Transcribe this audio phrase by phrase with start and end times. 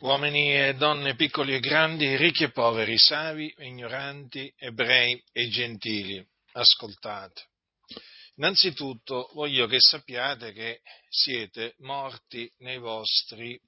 [0.00, 6.24] uomini e donne, piccoli e grandi, ricchi e poveri, savi e ignoranti, ebrei e gentili,
[6.52, 7.48] ascoltate.
[8.36, 13.58] Innanzitutto voglio che sappiate che siete morti nei vostri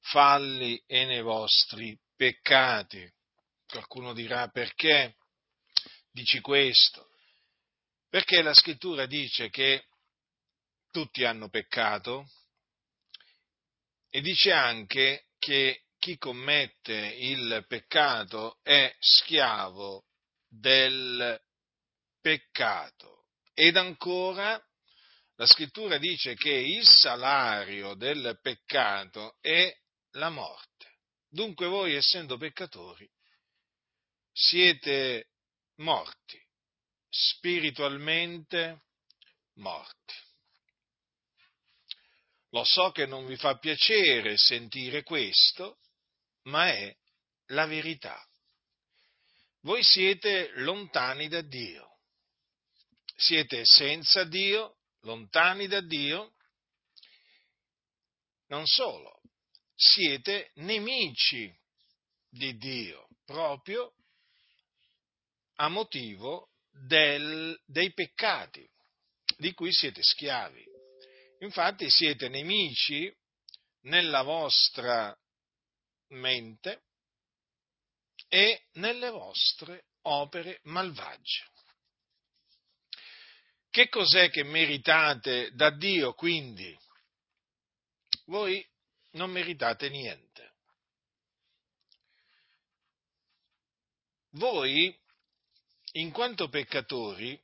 [0.00, 3.08] falli e nei vostri peccati.
[3.66, 5.16] Qualcuno dirà perché
[6.10, 7.10] dici questo?
[8.08, 9.84] Perché la scrittura dice che
[10.90, 12.26] tutti hanno peccato
[14.10, 20.04] e dice anche che chi commette il peccato è schiavo
[20.48, 21.40] del
[22.20, 23.26] peccato.
[23.54, 24.62] Ed ancora
[25.34, 29.72] la scrittura dice che il salario del peccato è
[30.12, 30.98] la morte.
[31.28, 33.08] Dunque voi, essendo peccatori,
[34.32, 35.28] siete
[35.76, 36.40] morti,
[37.08, 38.82] spiritualmente
[39.54, 40.14] morti.
[42.50, 45.78] Lo so che non vi fa piacere sentire questo,
[46.44, 46.96] ma è
[47.48, 48.18] la verità.
[49.62, 51.98] Voi siete lontani da Dio,
[53.16, 56.34] siete senza Dio, lontani da Dio,
[58.46, 59.20] non solo,
[59.74, 61.52] siete nemici
[62.30, 63.92] di Dio, proprio
[65.56, 68.66] a motivo del, dei peccati
[69.36, 70.77] di cui siete schiavi.
[71.40, 73.14] Infatti siete nemici
[73.82, 75.16] nella vostra
[76.08, 76.82] mente
[78.28, 81.46] e nelle vostre opere malvagie.
[83.70, 86.76] Che cos'è che meritate da Dio quindi?
[88.24, 88.66] Voi
[89.12, 90.54] non meritate niente.
[94.32, 94.94] Voi,
[95.92, 97.40] in quanto peccatori,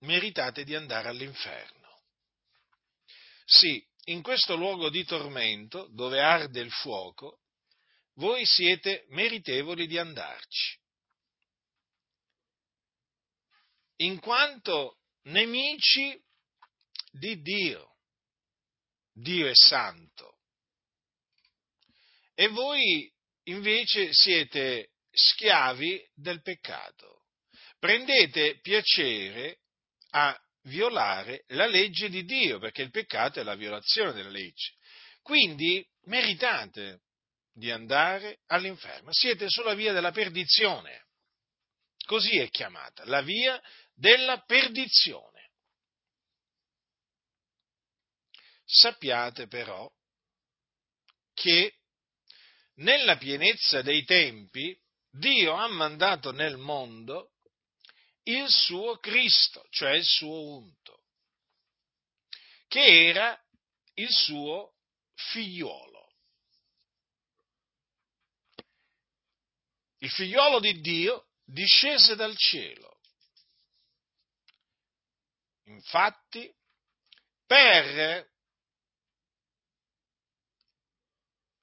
[0.00, 2.02] meritate di andare all'inferno.
[3.44, 7.40] Sì, in questo luogo di tormento, dove arde il fuoco,
[8.14, 10.78] voi siete meritevoli di andarci.
[13.96, 16.18] In quanto nemici
[17.10, 17.96] di Dio.
[19.12, 20.38] Dio è santo.
[22.34, 23.12] E voi
[23.44, 27.26] invece siete schiavi del peccato.
[27.78, 29.59] Prendete piacere
[30.10, 34.74] a violare la legge di Dio, perché il peccato è la violazione della legge.
[35.22, 37.02] Quindi meritate
[37.52, 41.06] di andare all'inferno, siete sulla via della perdizione.
[42.06, 43.60] Così è chiamata, la via
[43.94, 45.50] della perdizione.
[48.64, 49.90] Sappiate però
[51.34, 51.74] che
[52.76, 54.76] nella pienezza dei tempi
[55.10, 57.32] Dio ha mandato nel mondo
[58.30, 61.04] il suo Cristo, cioè il suo unto,
[62.68, 63.38] che era
[63.94, 64.74] il suo
[65.14, 66.08] figliuolo.
[69.98, 73.00] Il figliuolo di Dio discese dal cielo.
[75.64, 76.52] Infatti,
[77.46, 78.28] per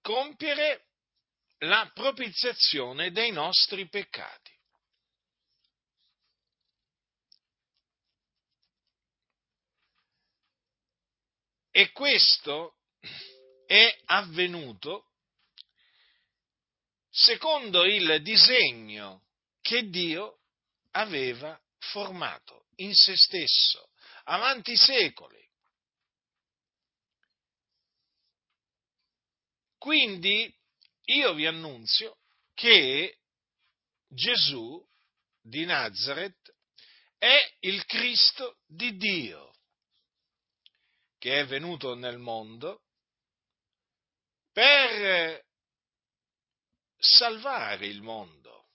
[0.00, 0.86] compiere
[1.60, 4.45] la propiziazione dei nostri peccati.
[11.76, 12.78] E questo
[13.66, 15.10] è avvenuto
[17.10, 19.26] secondo il disegno
[19.60, 20.38] che Dio
[20.92, 23.90] aveva formato in se stesso
[24.24, 25.46] avanti i secoli.
[29.76, 30.50] Quindi
[31.04, 32.16] io vi annunzio
[32.54, 33.18] che
[34.08, 34.82] Gesù
[35.42, 36.54] di Nazareth
[37.18, 39.55] è il Cristo di Dio
[41.26, 42.82] che è venuto nel mondo
[44.52, 45.44] per
[46.96, 48.68] salvare il mondo,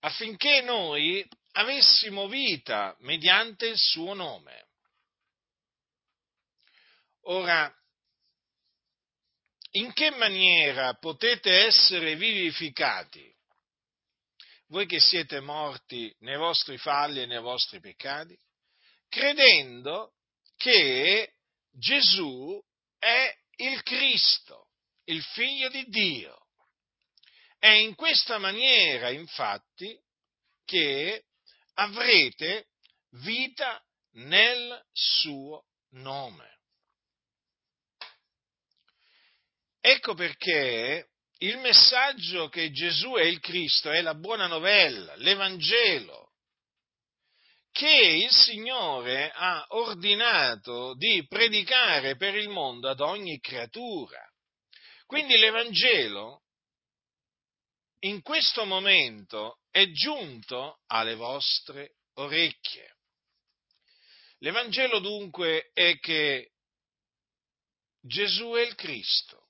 [0.00, 4.66] affinché noi avessimo vita mediante il suo nome.
[7.26, 7.72] Ora,
[9.74, 13.32] in che maniera potete essere vivificati?
[14.66, 18.36] Voi che siete morti nei vostri falli e nei vostri peccati,
[19.08, 20.14] credendo
[20.62, 21.32] che
[21.72, 22.62] Gesù
[22.96, 24.68] è il Cristo,
[25.06, 26.46] il figlio di Dio.
[27.58, 29.98] È in questa maniera, infatti,
[30.64, 31.24] che
[31.74, 32.68] avrete
[33.10, 33.82] vita
[34.12, 36.58] nel suo nome.
[39.80, 41.08] Ecco perché
[41.38, 46.31] il messaggio che Gesù è il Cristo è la buona novella, l'Evangelo,
[47.72, 54.20] che il Signore ha ordinato di predicare per il mondo ad ogni creatura.
[55.06, 56.42] Quindi l'Evangelo
[58.00, 62.96] in questo momento è giunto alle vostre orecchie.
[64.38, 66.50] L'Evangelo dunque è che
[68.00, 69.48] Gesù è il Cristo,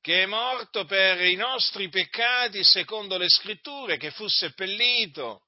[0.00, 5.47] che è morto per i nostri peccati secondo le scritture, che fu seppellito,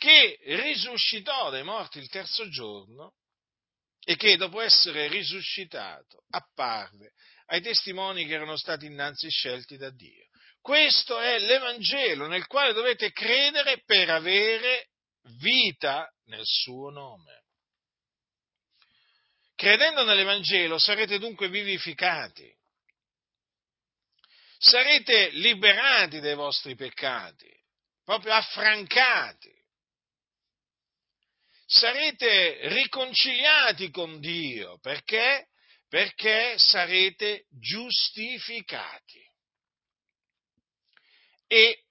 [0.00, 3.16] che risuscitò dai morti il terzo giorno
[4.02, 7.12] e che dopo essere risuscitato apparve
[7.48, 10.24] ai testimoni che erano stati innanzi scelti da Dio.
[10.62, 14.88] Questo è l'Evangelo nel quale dovete credere per avere
[15.38, 17.42] vita nel suo nome.
[19.54, 22.50] Credendo nell'Evangelo sarete dunque vivificati,
[24.56, 27.52] sarete liberati dai vostri peccati,
[28.02, 29.58] proprio affrancati
[31.70, 34.78] sarete riconciliati con Dio.
[34.80, 35.46] Perché?
[35.88, 39.22] Perché sarete giustificati.
[41.46, 41.84] E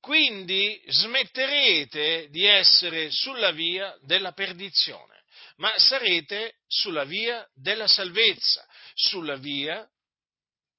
[0.00, 5.22] quindi smetterete di essere sulla via della perdizione,
[5.56, 9.86] ma sarete sulla via della salvezza, sulla via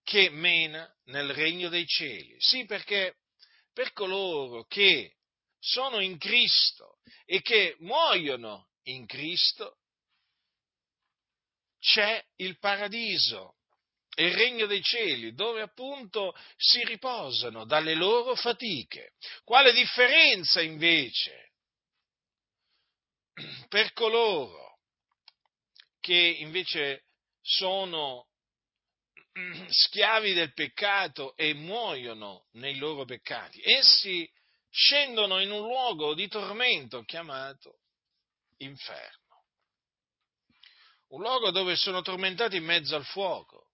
[0.03, 2.35] che mena nel regno dei cieli.
[2.39, 3.15] Sì, perché
[3.73, 5.13] per coloro che
[5.61, 9.77] sono in Cristo e che muoiono in Cristo,
[11.79, 13.55] c'è il paradiso,
[14.15, 19.13] il regno dei cieli, dove appunto si riposano dalle loro fatiche.
[19.43, 21.53] Quale differenza invece
[23.69, 24.79] per coloro
[25.99, 27.05] che invece
[27.41, 28.27] sono
[29.67, 33.61] schiavi del peccato e muoiono nei loro peccati?
[33.63, 34.29] Essi
[34.71, 37.79] scendono in un luogo di tormento chiamato
[38.57, 39.19] inferno.
[41.09, 43.71] Un luogo dove sono tormentati in mezzo al fuoco.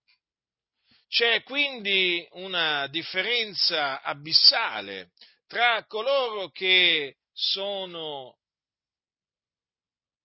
[1.07, 5.11] C'è quindi una differenza abissale
[5.45, 8.39] tra coloro che sono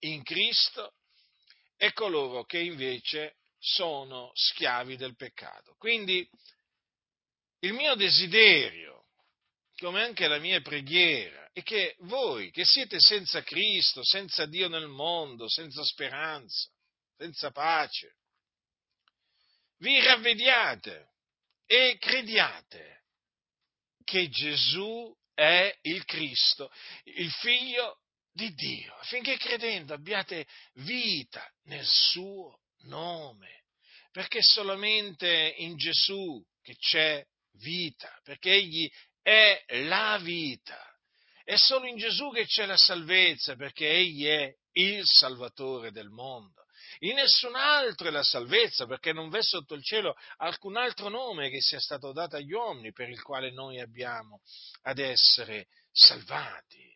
[0.01, 0.95] in Cristo
[1.77, 5.75] e coloro che invece sono schiavi del peccato.
[5.79, 6.29] Quindi
[7.61, 9.02] il mio desiderio
[9.83, 14.87] come anche la mia preghiera, è che voi che siete senza Cristo, senza Dio nel
[14.87, 16.71] mondo, senza speranza,
[17.17, 18.15] senza pace,
[19.79, 21.09] vi ravvediate
[21.67, 23.03] e crediate
[24.05, 26.71] che Gesù è il Cristo,
[27.17, 33.65] il figlio di Dio, affinché credendo abbiate vita nel suo nome,
[34.13, 38.89] perché solamente in Gesù che c'è vita, perché Egli
[39.23, 40.79] è la vita.
[41.45, 46.63] È solo in Gesù che c'è la salvezza, perché Egli è il Salvatore del mondo.
[47.01, 51.51] In nessun altro è la salvezza, perché non v'è sotto il cielo alcun altro nome
[51.51, 54.41] che sia stato dato agli uomini per il quale noi abbiamo
[54.83, 56.91] ad essere salvati.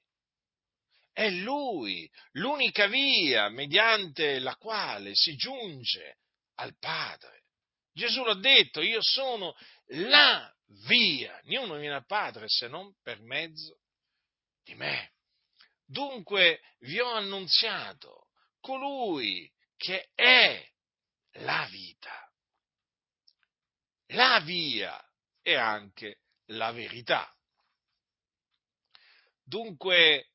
[1.12, 6.19] È Lui, l'unica via mediante la quale si giunge
[6.56, 7.44] al Padre.
[7.93, 9.56] Gesù l'ha detto, io sono
[9.87, 10.55] la
[10.86, 13.80] via, niuno viene al Padre se non per mezzo
[14.62, 15.12] di me.
[15.84, 18.28] Dunque vi ho annunziato
[18.60, 20.69] colui che è
[21.38, 22.32] la vita,
[24.08, 25.00] la via
[25.43, 27.32] e anche la verità.
[29.44, 30.31] Dunque,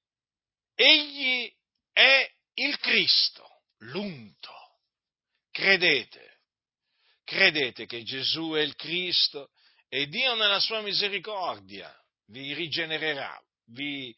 [0.73, 1.53] egli
[1.91, 4.79] è il Cristo, l'unto.
[5.51, 6.43] Credete,
[7.25, 9.51] credete che Gesù è il Cristo
[9.93, 11.93] e Dio nella sua misericordia
[12.27, 13.37] vi rigenererà,
[13.71, 14.15] vi,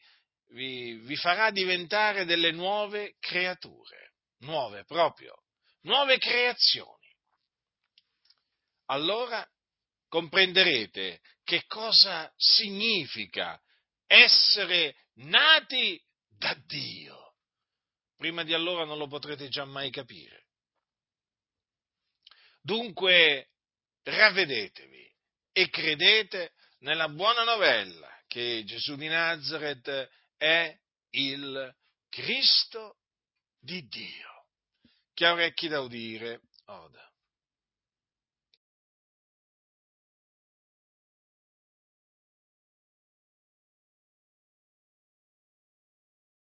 [0.50, 4.12] vi, vi farà diventare delle nuove creature,
[4.42, 5.34] nuove proprio,
[5.80, 7.12] nuove creazioni.
[8.84, 9.44] Allora
[10.06, 13.60] comprenderete che cosa significa
[14.06, 17.34] essere nati da Dio.
[18.16, 20.46] Prima di allora non lo potrete già mai capire.
[22.62, 23.48] Dunque,
[24.04, 25.03] ravvedetevi
[25.56, 30.76] e credete nella buona novella che Gesù di Nazareth è
[31.10, 31.74] il
[32.08, 32.96] Cristo
[33.60, 34.46] di Dio.
[35.14, 37.08] Chi ha orecchi da udire, oda.